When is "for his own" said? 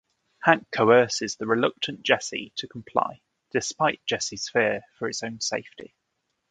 4.97-5.39